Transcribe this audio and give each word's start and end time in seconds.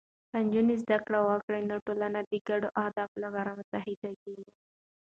که 0.33 0.37
نجونې 0.43 0.75
زده 0.83 0.97
کړه 1.05 1.19
وکړي، 1.29 1.61
نو 1.69 1.75
ټولنه 1.85 2.19
د 2.31 2.33
ګډو 2.49 2.69
اهدافو 2.83 3.17
لپاره 3.23 3.51
متحدېږي. 3.59 4.53